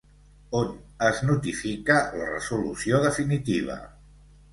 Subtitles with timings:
[0.59, 0.69] On
[1.09, 3.77] es notifica la resolució definitiva?